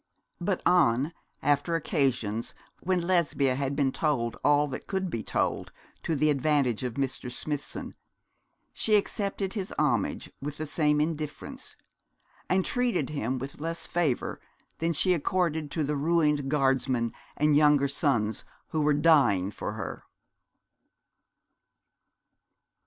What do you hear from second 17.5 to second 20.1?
younger sons who were dying for her.